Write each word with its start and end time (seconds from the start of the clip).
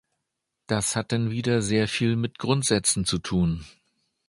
Das 0.65 0.95
hat 0.95 1.11
dann 1.11 1.29
wieder 1.29 1.61
sehr 1.61 1.87
viel 1.87 2.15
mit 2.15 2.39
Grundsätzen 2.39 3.05
zu 3.05 3.19
tun. 3.19 3.67